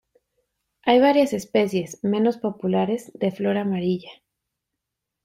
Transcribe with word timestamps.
Hay 0.81 0.99
varias 0.99 1.31
especies, 1.31 1.99
menos 2.03 2.37
populares, 2.37 3.11
de 3.13 3.31
flor 3.31 3.57
amarilla. 3.57 4.09